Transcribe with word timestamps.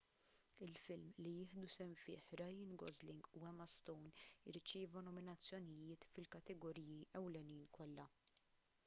il-film 0.67 1.09
li 1.23 1.33
jieħdu 1.33 1.65
sehem 1.73 1.91
fih 2.03 2.31
ryan 2.41 2.71
gosling 2.83 3.29
u 3.41 3.45
emma 3.49 3.67
stone 3.73 4.13
irċieva 4.55 5.05
nominazzjonijiet 5.11 6.09
fil-kategoriji 6.15 6.99
ewlenin 7.21 7.63
kollha 7.81 8.09